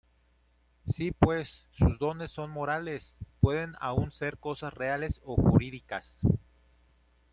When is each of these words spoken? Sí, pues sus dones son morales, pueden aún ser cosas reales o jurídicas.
Sí, 0.87 1.11
pues 1.11 1.67
sus 1.69 1.99
dones 1.99 2.31
son 2.31 2.49
morales, 2.49 3.19
pueden 3.39 3.75
aún 3.79 4.11
ser 4.11 4.39
cosas 4.39 4.73
reales 4.73 5.21
o 5.23 5.35
jurídicas. 5.35 6.21